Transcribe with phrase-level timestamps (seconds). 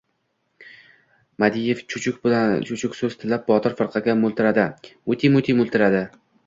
[1.43, 2.25] Madiev chuchuk
[3.01, 3.47] so‘z tilab...
[3.53, 4.69] Botir firqaga mo‘ltiradi.
[5.13, 6.07] Mute-mute mo‘ltiradi.